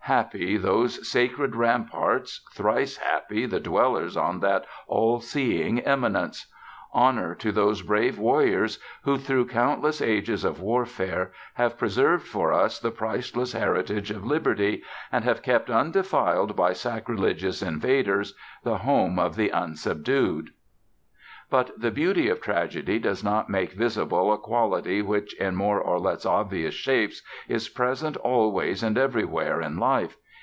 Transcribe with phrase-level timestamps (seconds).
[0.00, 6.46] Happy those sacred ramparts, thrice happy the dwellers on that all seeing eminence.
[6.94, 12.78] Honor to those brave warriors who, through countless ages of warfare, have preserved for us
[12.80, 14.82] the priceless heritage of liberty,
[15.12, 18.34] and have kept undefiled by sacrilegious invaders
[18.64, 20.54] the home of the unsubdued.
[21.50, 25.98] But the beauty of Tragedy does but make visible a quality which, in more or
[25.98, 30.18] less obvious shapes, is present always and everywhere in life.